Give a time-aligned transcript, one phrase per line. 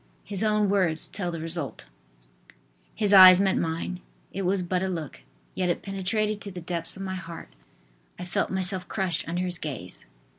[0.23, 1.85] His own words tell the result:
[2.95, 3.99] "His eyes met mine.
[4.33, 5.21] It was but a look,
[5.53, 7.49] yet it penetrated to the depths of my heart,
[8.17, 10.07] I felt myself crushed under his gaze."